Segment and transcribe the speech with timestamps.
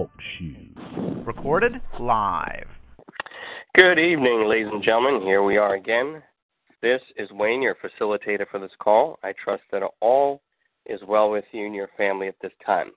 [0.00, 1.26] Talk.
[1.26, 2.68] Recorded live.
[3.76, 5.20] Good evening, ladies and gentlemen.
[5.20, 6.22] Here we are again.
[6.80, 9.18] This is Wayne, your facilitator for this call.
[9.22, 10.40] I trust that all
[10.86, 12.92] is well with you and your family at this time.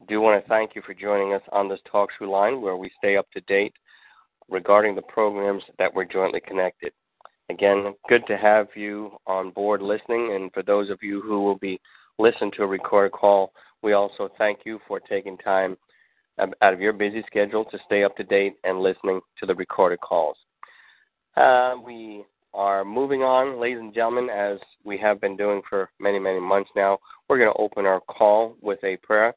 [0.00, 2.78] I do want to thank you for joining us on this talk show line where
[2.78, 3.74] we stay up to date
[4.48, 6.94] regarding the programs that we're jointly connected.
[7.50, 11.58] Again, good to have you on board listening, and for those of you who will
[11.58, 11.78] be
[12.18, 13.52] listening to a recorded call,
[13.82, 15.76] we also thank you for taking time
[16.62, 20.00] out of your busy schedule to stay up to date and listening to the recorded
[20.00, 20.36] calls.
[21.36, 22.24] Uh, we
[22.54, 26.70] are moving on, ladies and gentlemen, as we have been doing for many, many months
[26.76, 26.98] now.
[27.28, 29.34] We're going to open our call with a prayer.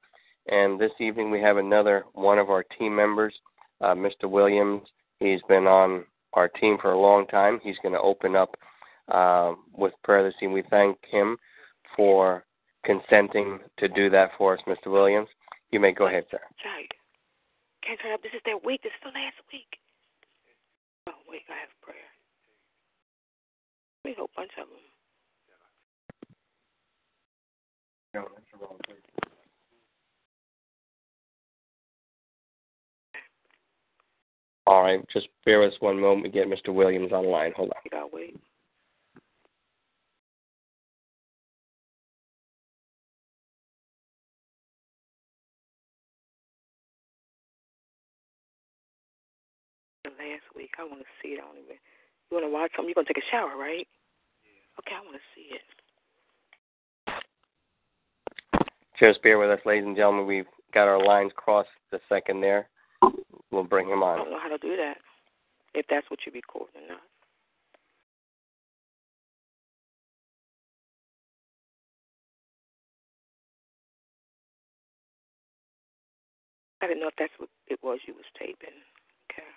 [0.48, 3.34] And this evening we have another one of our team members,
[3.81, 4.30] uh, Mr.
[4.30, 4.81] Williams.
[5.20, 7.59] He's been on our team for a long time.
[7.64, 8.56] He's going to open up
[9.12, 10.53] uh, with prayer this evening.
[10.53, 11.38] We thank him
[11.95, 12.44] for
[12.84, 14.92] consenting to do that for us, Mr.
[14.92, 15.30] Williams.
[15.76, 16.40] You may go ahead, sir.
[16.64, 16.88] Sorry.
[17.86, 18.23] Can't turn up.
[18.23, 18.81] This is their week.
[18.81, 19.68] This is the last week.
[21.06, 21.42] Oh, wait.
[21.50, 21.98] I have prayer.
[24.06, 24.80] We a bunch of them.
[28.14, 29.00] No, that's the wrong place.
[34.66, 36.23] All right, just bear with us one moment.
[36.23, 36.73] We get Mr.
[36.73, 37.52] Williams online.
[37.58, 37.82] Hold on.
[37.92, 38.38] Gotta wait.
[52.36, 52.89] You want to watch something?
[52.89, 53.88] You're gonna take a shower, right?
[54.44, 54.80] Yeah.
[54.80, 55.64] Okay, I want to see it.
[59.00, 60.27] Just bear with us, ladies and gentlemen.
[60.27, 62.67] We've got our lines crossed the second there.
[63.52, 64.19] We'll bring him on.
[64.19, 64.97] I don't know how to do that.
[65.75, 67.00] If that's what you record or not.
[76.81, 78.75] I didn't know if that's what it was you was taping.
[79.31, 79.47] Okay.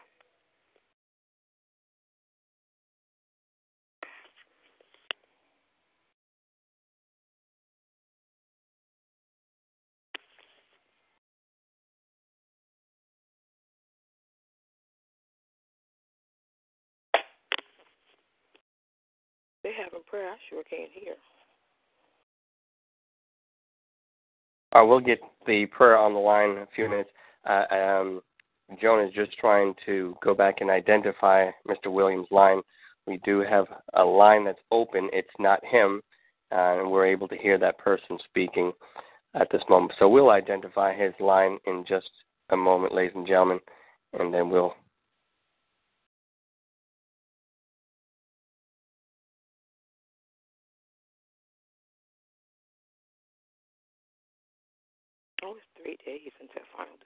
[19.65, 20.31] They having prayer.
[20.31, 21.15] I sure can't hear.
[24.73, 27.11] Uh, we'll get the prayer on the line in a few minutes.
[27.49, 28.21] Uh, um,
[28.81, 31.91] Joan is just trying to go back and identify Mr.
[31.91, 32.61] Williams' line.
[33.07, 33.65] We do have
[33.95, 35.09] a line that's open.
[35.13, 36.03] It's not him,
[36.53, 38.73] uh, and we're able to hear that person speaking
[39.35, 39.95] at this moment.
[39.99, 42.11] So we'll identify his line in just
[42.51, 43.61] a moment, ladies and gentlemen,
[44.19, 44.75] and then we'll.
[56.09, 56.97] Three days until final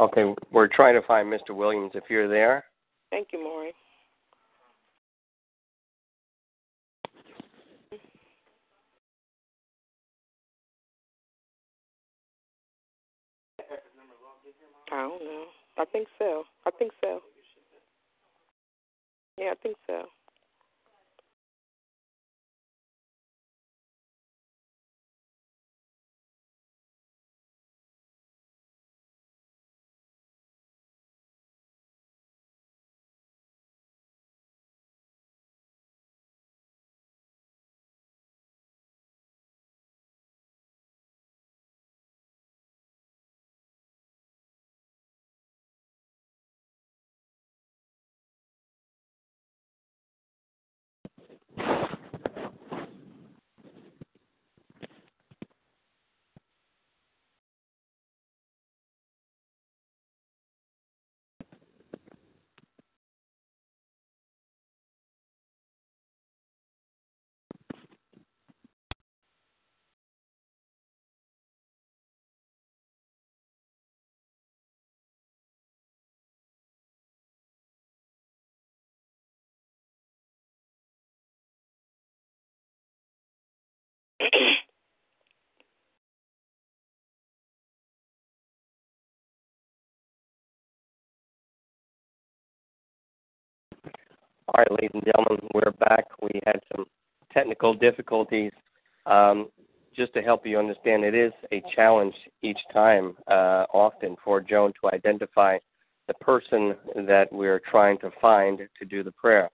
[0.00, 1.54] Okay, we're trying to find Mr.
[1.54, 1.90] Williams.
[1.94, 2.64] If you're there,
[3.10, 3.72] Thank you, Maury.
[14.92, 15.44] I don't know.
[15.78, 16.44] I think so.
[16.66, 17.20] I think so.
[19.38, 20.04] Yeah, I think so.
[94.52, 96.06] All right, ladies and gentlemen, we're back.
[96.20, 96.84] We had some
[97.32, 98.50] technical difficulties.
[99.06, 99.48] Um,
[99.94, 104.72] just to help you understand, it is a challenge each time, uh, often, for Joan
[104.82, 105.58] to identify
[106.08, 109.50] the person that we're trying to find to do the prayer.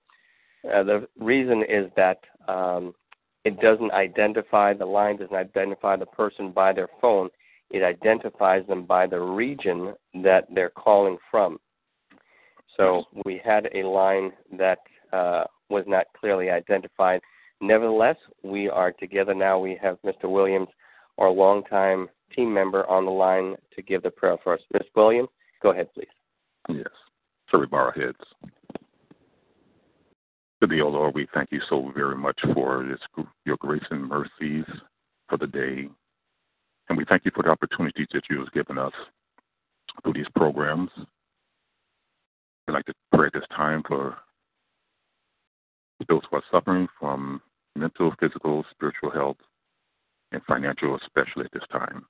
[0.65, 2.95] Uh, the reason is that um,
[3.45, 7.29] it doesn't identify, the line doesn't identify the person by their phone.
[7.69, 11.59] It identifies them by the region that they're calling from.
[12.77, 14.79] So we had a line that
[15.13, 17.21] uh, was not clearly identified.
[17.61, 19.59] Nevertheless, we are together now.
[19.59, 20.31] We have Mr.
[20.31, 20.69] Williams,
[21.19, 24.61] our longtime team member, on the line to give the prayer for us.
[24.73, 24.83] Ms.
[24.95, 25.29] Williams,
[25.63, 26.07] go ahead, please.
[26.69, 26.89] Yes.
[27.49, 28.19] Shall we bow our heads?
[30.61, 34.09] To thee, O Lord, we thank you so very much for this, your grace and
[34.09, 34.65] mercies
[35.29, 35.89] for the day.
[36.89, 38.93] And we thank you for the opportunities that you have given us
[40.03, 40.91] through these programs.
[42.69, 44.17] I'd like to pray at this time for
[46.09, 47.41] those who are suffering from
[47.77, 49.37] mental, physical, spiritual health,
[50.33, 52.05] and financial, especially at this time.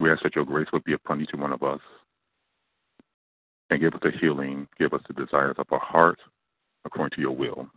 [0.00, 1.80] We ask that your grace would be upon each one of us
[3.70, 6.18] and give us the healing, give us the desires of our heart
[6.84, 7.68] according to your will.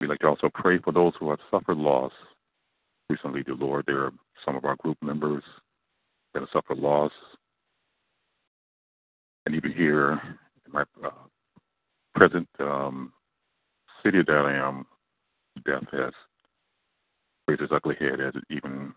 [0.00, 2.12] We'd like to also pray for those who have suffered loss.
[3.10, 4.12] Recently, dear Lord, there are
[4.44, 5.42] some of our group members
[6.32, 7.12] that have suffered loss.
[9.46, 11.10] And even here in my uh,
[12.14, 13.12] present um,
[14.02, 14.86] city that I am,
[15.66, 16.12] death has
[17.46, 18.92] raised its ugly head as even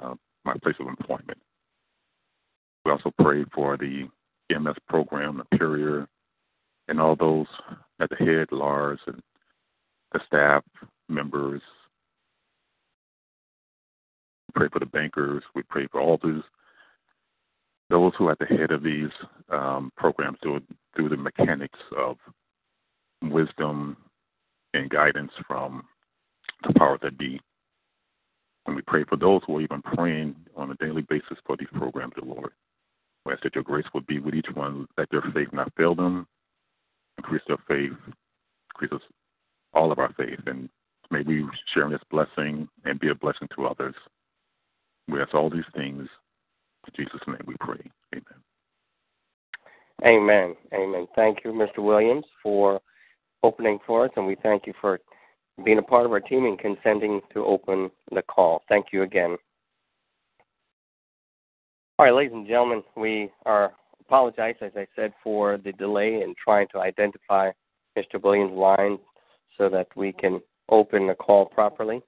[0.00, 0.14] uh,
[0.44, 1.38] my place of employment.
[2.84, 4.08] We also pray for the
[4.50, 6.06] EMS program, the Imperia,
[6.88, 7.46] and all those
[8.00, 9.20] at the head, Lars, and
[10.12, 10.64] the staff
[11.08, 11.60] members.
[14.48, 15.42] We pray for the bankers.
[15.54, 16.42] We pray for all those
[17.90, 19.10] those who are at the head of these
[19.50, 20.60] um, programs through,
[20.94, 22.16] through the mechanics of
[23.22, 23.96] wisdom
[24.74, 25.84] and guidance from
[26.66, 27.40] the power that be.
[28.66, 31.68] And we pray for those who are even praying on a daily basis for these
[31.72, 32.52] programs, the Lord.
[33.24, 35.94] We ask that your grace would be with each one, let their faith not fail
[35.94, 36.26] them,
[37.16, 37.96] increase their faith,
[38.74, 39.06] increase us,
[39.72, 40.68] all of our faith, and
[41.10, 43.94] may we share in this blessing and be a blessing to others.
[45.08, 46.08] We ask all these things
[46.96, 47.78] in Jesus' name we pray.
[48.14, 48.24] Amen.
[50.04, 50.56] Amen.
[50.74, 51.06] Amen.
[51.14, 51.82] Thank you, Mr.
[51.82, 52.80] Williams, for
[53.42, 55.00] opening for us, and we thank you for
[55.64, 58.62] being a part of our team and consenting to open the call.
[58.68, 59.36] Thank you again.
[61.98, 66.34] All right, ladies and gentlemen, we are apologize, as I said, for the delay in
[66.42, 67.50] trying to identify
[67.96, 68.22] Mr.
[68.22, 68.98] Williams' line
[69.58, 70.40] so that we can
[70.70, 72.00] open the call properly.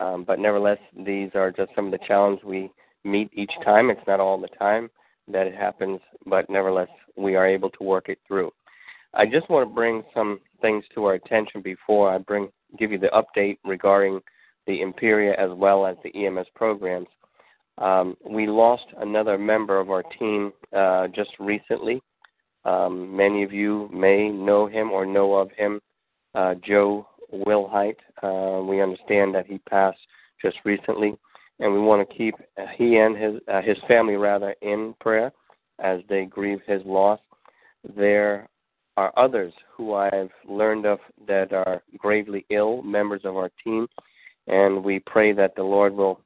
[0.00, 2.70] Um, but nevertheless, these are just some of the challenges we
[3.04, 3.90] meet each time.
[3.90, 4.90] It's not all the time
[5.28, 8.50] that it happens, but nevertheless, we are able to work it through.
[9.14, 12.48] I just want to bring some things to our attention before I bring
[12.78, 14.20] give you the update regarding
[14.66, 17.08] the Imperia as well as the EMS programs.
[17.78, 22.00] Um, we lost another member of our team uh, just recently.
[22.64, 25.80] Um, many of you may know him or know of him,
[26.34, 27.96] uh, Joe Wilhite.
[28.22, 29.98] Uh, we understand that he passed
[30.42, 31.16] just recently,
[31.60, 32.34] and we want to keep
[32.76, 35.32] he and his uh, his family rather in prayer
[35.78, 37.20] as they grieve his loss.
[37.96, 38.48] There
[38.96, 43.86] are others who I've learned of that are gravely ill, members of our team,
[44.46, 46.20] and we pray that the Lord will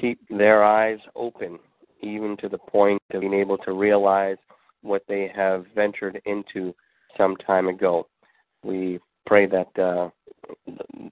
[0.00, 1.58] keep their eyes open,
[2.00, 4.38] even to the point of being able to realize
[4.82, 6.74] what they have ventured into
[7.16, 8.06] some time ago.
[8.64, 10.10] We pray that uh,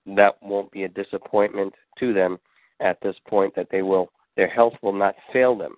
[0.07, 2.39] that won't be a disappointment to them
[2.81, 3.55] at this point.
[3.55, 5.75] That they will, their health will not fail them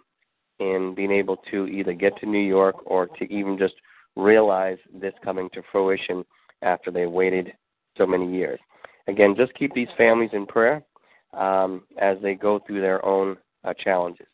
[0.59, 3.75] in being able to either get to New York or to even just
[4.17, 6.25] realize this coming to fruition
[6.63, 7.53] after they waited
[7.97, 8.61] so many years.
[9.09, 10.83] Again, just keep these families in prayer
[11.33, 14.27] um, as they go through their own uh, challenges.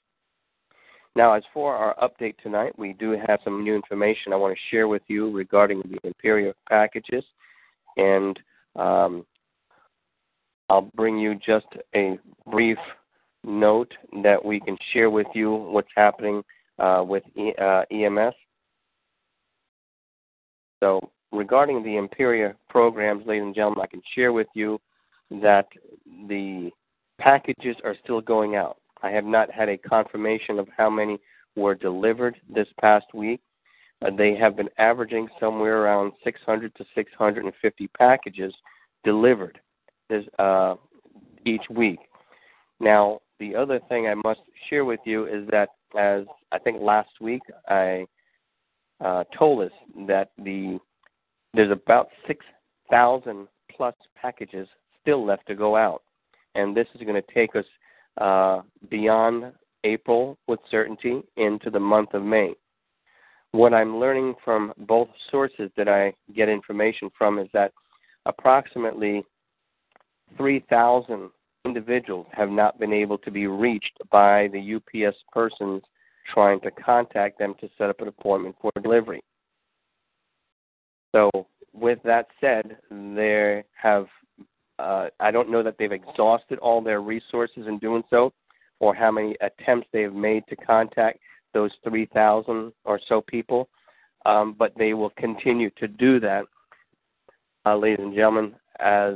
[1.15, 4.61] Now, as for our update tonight, we do have some new information I want to
[4.71, 7.25] share with you regarding the Imperial packages,
[7.97, 8.39] and
[8.75, 9.25] um,
[10.69, 12.19] I'll bring you just a
[12.51, 12.79] brief
[13.45, 13.93] note
[14.25, 16.43] that we can share with you what's happening
[16.79, 18.35] uh, with e- uh, EMS.
[20.83, 21.01] So,
[21.33, 24.81] regarding the Imperia programs, ladies and gentlemen, I can share with you
[25.31, 25.69] that
[26.29, 26.71] the
[27.19, 28.79] packages are still going out.
[29.03, 31.19] I have not had a confirmation of how many
[31.55, 33.41] were delivered this past week.
[34.05, 38.53] Uh, they have been averaging somewhere around 600 to 650 packages
[39.05, 39.61] delivered
[40.39, 40.75] uh,
[41.45, 41.99] each week.
[42.81, 47.11] Now, the other thing I must share with you is that, as I think last
[47.21, 48.07] week I
[49.05, 49.73] uh, told us
[50.07, 50.79] that the
[51.55, 54.69] there's about 6,000 plus packages
[55.01, 56.03] still left to go out.
[56.55, 57.65] And this is going to take us
[58.21, 58.61] uh,
[58.91, 59.53] beyond
[59.85, 62.55] April with certainty into the month of May.
[63.53, 67.73] What I'm learning from both sources that I get information from is that
[68.27, 69.25] approximately
[70.37, 71.31] 3,000
[71.65, 75.83] individuals have not been able to be reached by the UPS persons
[76.33, 79.23] trying to contact them to set up an appointment for delivery.
[81.15, 81.31] So,
[81.73, 84.07] with that said, there have
[84.79, 88.33] uh, I don't know that they've exhausted all their resources in doing so,
[88.81, 91.19] or how many attempts they have made to contact
[91.55, 93.69] those 3,000 or so people,
[94.27, 96.45] um, but they will continue to do that,
[97.65, 99.15] uh, ladies and gentlemen, as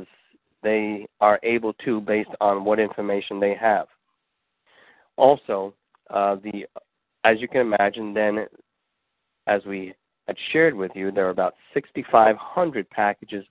[0.63, 3.87] they are able to based on what information they have.
[5.17, 5.73] Also,
[6.09, 6.65] uh, the
[7.23, 8.47] as you can imagine, then
[9.47, 9.93] as we
[10.27, 13.45] had shared with you, there are about 6,500 packages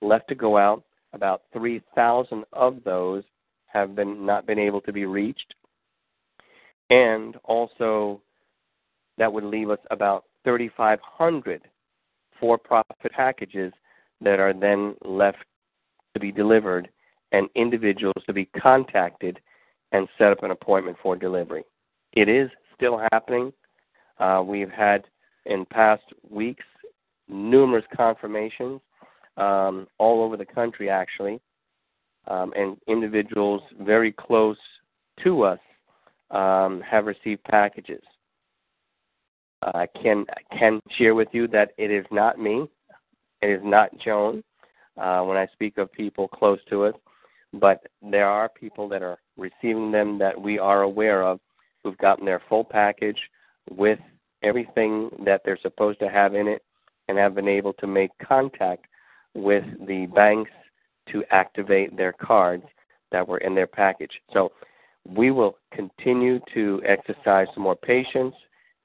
[0.00, 0.82] left to go out.
[1.12, 3.24] About 3,000 of those
[3.66, 5.54] have been not been able to be reached,
[6.90, 8.20] and also
[9.18, 11.62] that would leave us about 3,500
[12.38, 13.72] for-profit packages
[14.20, 15.38] that are then left
[16.14, 16.88] to be delivered
[17.32, 19.40] and individuals to be contacted
[19.92, 21.64] and set up an appointment for delivery.
[22.12, 23.52] It is still happening.
[24.18, 25.04] Uh, we've had
[25.46, 26.64] in past weeks
[27.28, 28.80] numerous confirmations
[29.36, 31.40] um, all over the country, actually,
[32.28, 34.58] um, and individuals very close
[35.24, 35.58] to us
[36.30, 38.02] um, have received packages.
[39.62, 40.24] I can
[40.58, 42.66] can share with you that it is not me,
[43.42, 44.42] it is not Joan
[45.00, 46.94] uh, when I speak of people close to us,
[47.52, 51.40] but there are people that are receiving them that we are aware of
[51.82, 53.18] who've gotten their full package
[53.70, 53.98] with
[54.42, 56.62] everything that they're supposed to have in it
[57.08, 58.86] and have been able to make contact
[59.34, 60.50] with the banks
[61.10, 62.64] to activate their cards
[63.10, 64.12] that were in their package.
[64.32, 64.52] So
[65.06, 68.34] we will continue to exercise some more patience,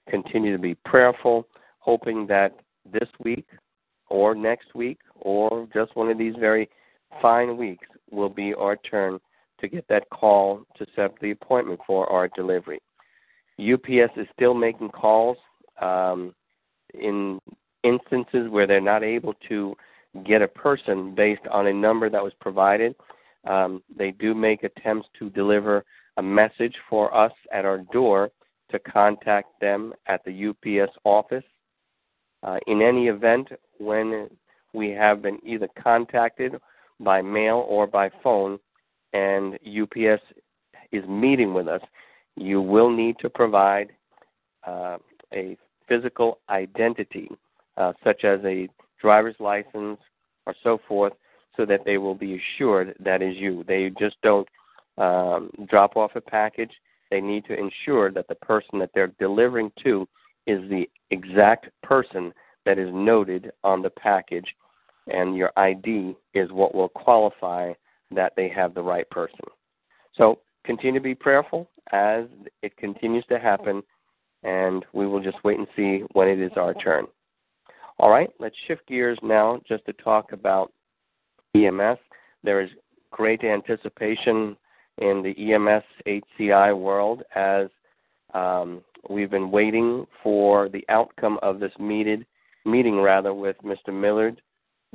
[0.10, 1.48] continue to be prayerful,
[1.79, 2.55] hoping that
[2.91, 3.45] this week
[4.09, 6.69] or next week or just one of these very
[7.21, 9.19] fine weeks will be our turn
[9.59, 12.79] to get that call to set up the appointment for our delivery.
[13.59, 15.38] UPS is still making calls
[15.81, 16.33] um,
[16.93, 17.39] in
[17.83, 19.75] instances where they're not able to
[20.25, 22.95] get a person based on a number that was provided.
[23.47, 25.85] Um, they do make attempts to deliver
[26.17, 28.31] a message for us at our door
[28.71, 31.43] to contact them at the UPS office.
[32.43, 33.47] Uh, in any event,
[33.79, 34.29] when
[34.74, 36.55] we have been either contacted
[37.00, 38.60] by mail or by phone,
[39.13, 40.22] and UPS
[40.91, 41.82] is meeting with us,
[42.36, 43.91] you will need to provide
[44.67, 44.98] uh,
[45.34, 47.29] a physical identity,
[47.77, 48.67] uh, such as a
[49.00, 50.00] driver's license
[50.46, 51.13] or so forth,
[51.55, 53.63] so that they will be assured that is you.
[53.67, 54.48] They just don't
[54.98, 56.72] um, drop off a package.
[57.12, 60.08] They need to ensure that the person that they're delivering to
[60.48, 62.34] is the exact person
[62.65, 64.55] that is noted on the package,
[65.07, 67.74] and your ID is what will qualify
[68.12, 69.39] that they have the right person.
[70.15, 72.25] So continue to be prayerful as
[72.62, 73.84] it continues to happen,
[74.43, 77.05] and we will just wait and see when it is our turn.
[78.00, 80.74] All right, let's shift gears now just to talk about
[81.55, 82.00] EMS.
[82.43, 82.69] There is
[83.12, 84.57] great anticipation
[84.98, 87.67] in the EMS HCI world as
[88.34, 92.25] um, we've been waiting for the outcome of this meeted,
[92.65, 93.93] meeting rather with Mr.
[93.93, 94.41] Millard,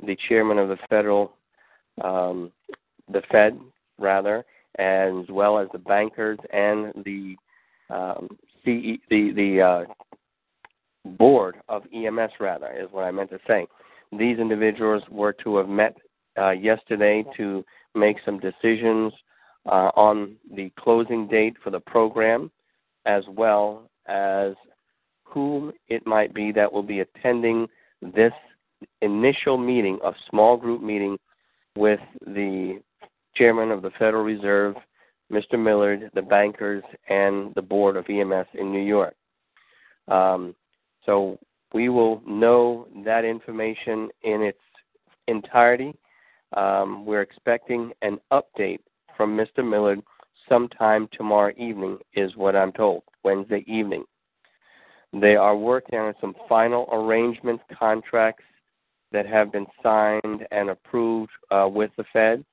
[0.07, 1.33] the chairman of the federal,
[2.03, 2.53] um,
[3.13, 3.59] the Fed
[3.99, 4.45] rather,
[4.79, 7.37] as well as the bankers and the
[7.91, 8.29] um,
[8.65, 9.85] CE, the the uh,
[11.17, 13.67] board of EMS rather is what I meant to say.
[14.13, 15.97] These individuals were to have met
[16.39, 19.13] uh, yesterday to make some decisions
[19.67, 22.51] uh, on the closing date for the program,
[23.07, 24.55] as well as
[25.31, 27.67] whom it might be that will be attending
[28.03, 28.33] this
[29.03, 31.19] initial meeting, a small group meeting
[31.77, 32.81] with the
[33.35, 34.75] chairman of the Federal Reserve,
[35.31, 35.59] Mr.
[35.59, 39.15] Millard, the bankers, and the board of EMS in New York.
[40.09, 40.55] Um,
[41.07, 41.39] so
[41.73, 44.59] we will know that information in its
[45.29, 45.95] entirety.
[46.57, 48.81] Um, we're expecting an update
[49.17, 49.69] from Mr.
[49.69, 50.01] Millard
[50.49, 54.05] sometime tomorrow evening, is what I'm told, Wednesday evening.
[55.13, 58.45] They are working on some final arrangement contracts
[59.13, 62.45] that have been signed and approved uh, with the Fed.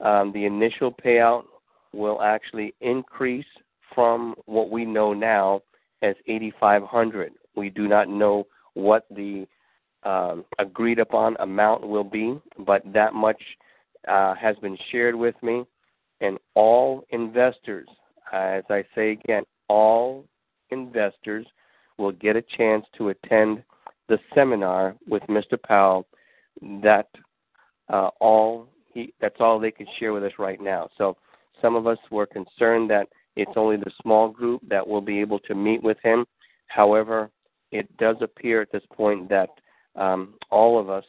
[0.00, 1.44] Um, the initial payout
[1.92, 3.46] will actually increase
[3.94, 5.62] from what we know now
[6.02, 7.32] as 8,500.
[7.54, 9.46] We do not know what the
[10.04, 13.40] um, agreed upon amount will be, but that much
[14.06, 15.64] uh, has been shared with me.
[16.20, 17.88] And all investors,
[18.32, 20.24] as I say again, all
[20.70, 21.46] investors
[21.98, 23.62] will get a chance to attend
[24.08, 25.60] the seminar with Mr.
[25.60, 26.06] Powell.
[26.82, 27.08] That
[27.88, 30.88] uh, all he that's all they can share with us right now.
[30.98, 31.16] So
[31.62, 35.38] some of us were concerned that it's only the small group that will be able
[35.40, 36.24] to meet with him.
[36.66, 37.30] However,
[37.70, 39.50] it does appear at this point that
[39.94, 41.04] um, all of us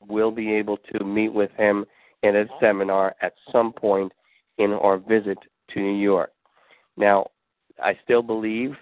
[0.00, 1.84] will be able to meet with him
[2.22, 4.12] in a seminar at some point
[4.58, 5.38] in our visit
[5.70, 6.30] to New York.
[6.96, 7.26] Now,
[7.82, 8.74] I still believe,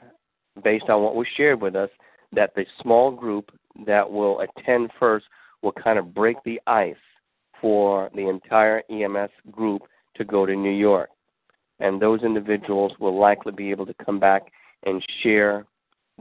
[0.62, 1.90] based on what was shared with us,
[2.32, 3.50] that the small group
[3.86, 5.26] that will attend first
[5.62, 6.94] will kind of break the ice
[7.60, 9.82] for the entire EMS group
[10.16, 11.10] to go to New York.
[11.80, 14.52] And those individuals will likely be able to come back
[14.84, 15.66] and share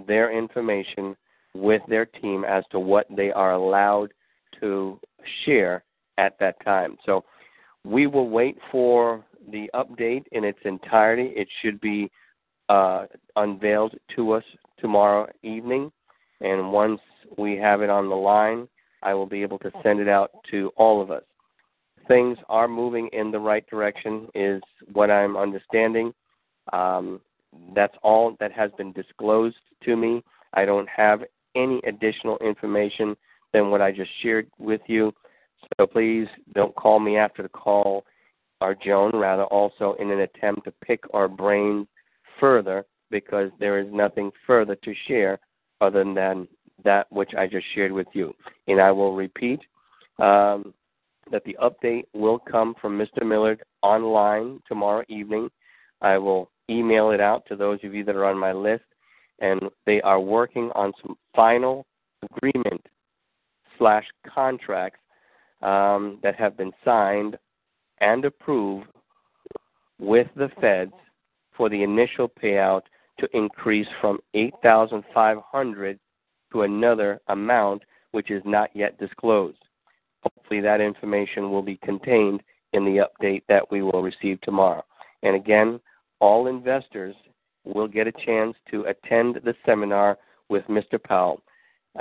[0.08, 1.16] their information
[1.54, 4.12] with their team as to what they are allowed
[4.60, 5.00] to
[5.46, 5.84] share
[6.18, 6.98] at that time.
[7.06, 7.24] So
[7.84, 11.34] we will wait for the update in its entirety.
[11.36, 12.10] It should be
[12.70, 13.06] uh,
[13.36, 14.44] unveiled to us
[14.80, 15.92] tomorrow evening.
[16.42, 17.02] And once
[17.38, 18.68] we have it on the line,
[19.02, 21.24] I will be able to send it out to all of us.
[22.08, 26.14] Things are moving in the right direction, is what I'm understanding.
[26.72, 27.22] Um,
[27.76, 30.24] that's all that has been disclosed to me.
[30.54, 31.24] I don't have
[31.56, 33.16] any additional information
[33.54, 35.14] than what I just shared with you.
[35.78, 38.06] So please don't call me after the call
[38.60, 41.88] or Joan, rather also in an attempt to pick our brains
[42.44, 45.40] further because there is nothing further to share
[45.80, 46.46] other than
[46.84, 48.34] that which I just shared with you.
[48.68, 49.62] And I will repeat
[50.20, 50.74] um,
[51.32, 53.26] that the update will come from Mr.
[53.26, 55.50] Millard online tomorrow evening.
[56.02, 58.84] I will email it out to those of you that are on my list,
[59.40, 61.86] and they are working on some final
[62.24, 62.86] agreement
[63.78, 65.00] slash contracts
[65.62, 67.38] um, that have been signed
[68.02, 68.88] and approved
[69.98, 70.92] with the feds
[71.56, 72.84] for the initial payout
[73.20, 76.00] to increase from 8500
[76.52, 79.58] to another amount which is not yet disclosed.
[80.22, 82.42] Hopefully that information will be contained
[82.74, 84.84] in the update that we will receive tomorrow.
[85.22, 85.80] And again,
[86.20, 87.16] all investors
[87.66, 90.18] will get a chance to attend the seminar
[90.50, 91.02] with Mr.
[91.02, 91.42] Powell.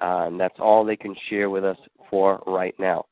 [0.01, 1.77] Uh, and that's all they can share with us
[2.09, 3.05] for right now.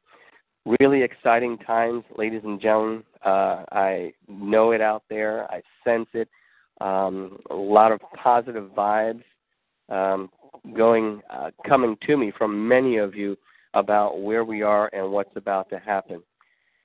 [0.66, 3.02] Really exciting times, ladies and gentlemen.
[3.24, 5.50] Uh, I know it out there.
[5.50, 6.28] I sense it.
[6.80, 9.22] Um, a lot of positive vibes
[9.88, 10.30] um,
[10.74, 13.36] going, uh, coming to me from many of you
[13.74, 16.22] about where we are and what's about to happen.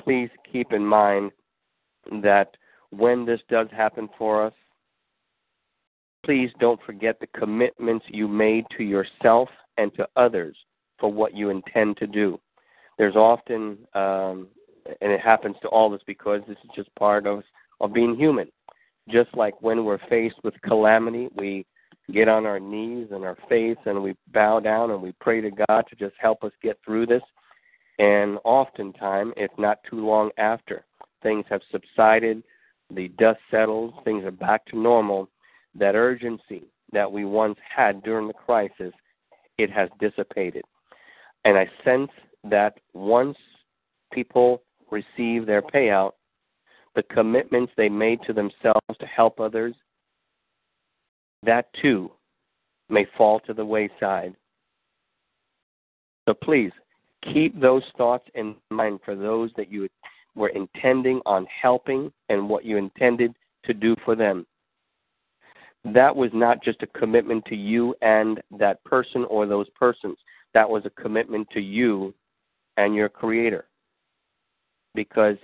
[0.01, 1.31] Please keep in mind
[2.21, 2.55] that
[2.91, 4.53] when this does happen for us,
[6.25, 10.55] please don't forget the commitments you made to yourself and to others
[10.97, 12.39] for what you intend to do.
[12.97, 14.47] There's often, um,
[15.01, 17.43] and it happens to all of us because this is just part of,
[17.81, 18.51] of being human.
[19.09, 21.65] Just like when we're faced with calamity, we
[22.11, 25.51] get on our knees and our face and we bow down and we pray to
[25.67, 27.23] God to just help us get through this.
[27.97, 30.85] And oftentimes, if not too long after,
[31.23, 32.43] things have subsided,
[32.93, 35.29] the dust settles, things are back to normal,
[35.75, 38.93] that urgency that we once had during the crisis,
[39.57, 40.63] it has dissipated.
[41.45, 42.11] And I sense
[42.49, 43.37] that once
[44.13, 46.11] people receive their payout,
[46.95, 49.75] the commitments they made to themselves to help others,
[51.43, 52.11] that too
[52.89, 54.35] may fall to the wayside.
[56.27, 56.71] So please
[57.33, 59.87] keep those thoughts in mind for those that you
[60.35, 63.33] were intending on helping and what you intended
[63.65, 64.45] to do for them.
[65.83, 70.17] That was not just a commitment to you and that person or those persons.
[70.53, 72.13] That was a commitment to you
[72.77, 73.65] and your Creator.
[74.93, 75.37] Because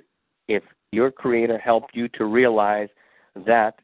[0.48, 2.90] if your Creator helped you to realize
[3.46, 3.76] that,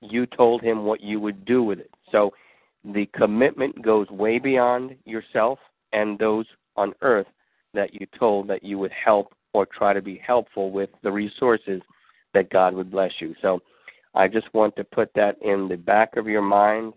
[0.00, 1.90] you told Him what you would do with it.
[2.10, 2.32] So
[2.84, 5.58] the commitment goes way beyond yourself
[5.92, 7.26] and those on earth
[7.74, 11.82] that you told that you would help or try to be helpful with the resources
[12.34, 13.34] that God would bless you.
[13.42, 13.60] So
[14.14, 16.94] I just want to put that in the back of your mind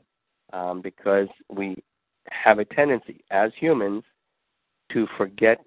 [0.51, 1.83] um, because we
[2.29, 4.03] have a tendency as humans
[4.91, 5.59] to forget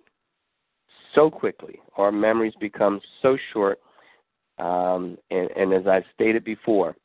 [1.14, 1.80] so quickly.
[1.96, 3.80] Our memories become so short.
[4.58, 6.96] Um, and, and as I've stated before,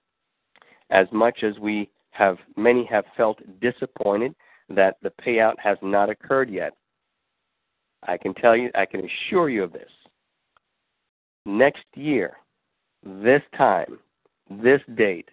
[0.90, 4.36] as much as we have, many have felt disappointed
[4.70, 6.74] that the payout has not occurred yet.
[8.08, 9.90] I can tell you, I can assure you of this.
[11.46, 12.38] Next year,
[13.04, 14.00] this time,
[14.50, 15.30] this date,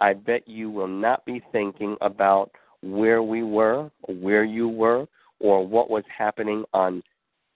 [0.00, 2.50] I bet you will not be thinking about
[2.82, 5.06] where we were, where you were,
[5.40, 7.02] or what was happening on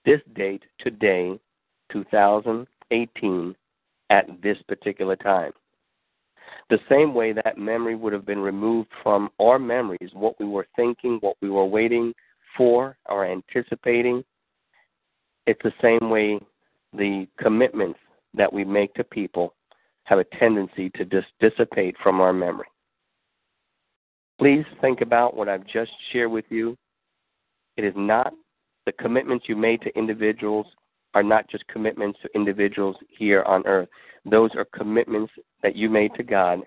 [0.05, 1.39] this date today,
[1.91, 3.55] 2018,
[4.09, 5.51] at this particular time.
[6.69, 10.67] The same way that memory would have been removed from our memories, what we were
[10.75, 12.13] thinking, what we were waiting
[12.57, 14.23] for or anticipating,
[15.47, 16.39] it's the same way
[16.93, 17.99] the commitments
[18.33, 19.53] that we make to people
[20.03, 22.67] have a tendency to dis- dissipate from our memory.
[24.39, 26.77] Please think about what I've just shared with you.
[27.77, 28.33] It is not
[28.85, 30.65] the commitments you made to individuals
[31.13, 33.89] are not just commitments to individuals here on earth.
[34.25, 35.31] Those are commitments
[35.61, 36.59] that you made to God,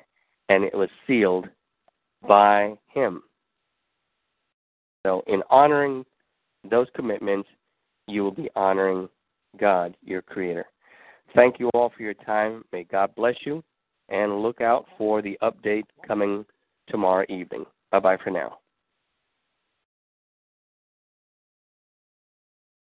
[0.48, 1.48] and it was sealed
[2.26, 3.22] by Him.
[5.06, 6.04] So, in honoring
[6.68, 7.48] those commitments,
[8.06, 9.08] you will be honoring
[9.58, 10.66] God, your Creator.
[11.34, 12.64] Thank you all for your time.
[12.72, 13.62] May God bless you,
[14.08, 16.44] and look out for the update coming
[16.88, 17.64] tomorrow evening.
[17.90, 18.58] Bye bye for now.